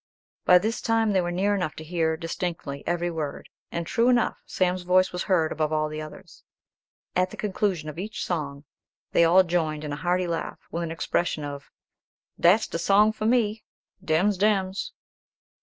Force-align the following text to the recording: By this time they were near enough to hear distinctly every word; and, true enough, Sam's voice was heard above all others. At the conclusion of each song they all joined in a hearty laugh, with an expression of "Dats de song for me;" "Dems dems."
By 0.45 0.57
this 0.57 0.81
time 0.81 1.11
they 1.11 1.21
were 1.21 1.29
near 1.31 1.53
enough 1.53 1.75
to 1.75 1.83
hear 1.83 2.17
distinctly 2.17 2.83
every 2.87 3.11
word; 3.11 3.49
and, 3.71 3.85
true 3.85 4.09
enough, 4.09 4.41
Sam's 4.47 4.81
voice 4.81 5.11
was 5.11 5.21
heard 5.21 5.51
above 5.51 5.71
all 5.71 5.93
others. 5.93 6.43
At 7.15 7.29
the 7.29 7.37
conclusion 7.37 7.87
of 7.87 7.99
each 7.99 8.25
song 8.25 8.63
they 9.11 9.23
all 9.23 9.43
joined 9.43 9.83
in 9.83 9.93
a 9.93 9.97
hearty 9.97 10.25
laugh, 10.25 10.57
with 10.71 10.81
an 10.81 10.89
expression 10.89 11.43
of 11.43 11.69
"Dats 12.39 12.65
de 12.65 12.79
song 12.79 13.11
for 13.11 13.27
me;" 13.27 13.63
"Dems 14.03 14.39
dems." 14.39 14.89